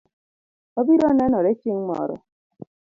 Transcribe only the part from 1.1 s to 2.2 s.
nenore chieng' moro